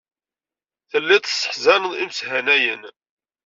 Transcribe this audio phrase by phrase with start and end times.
[0.89, 2.81] Telliḍ tesseḥzaneḍ imeshanayen.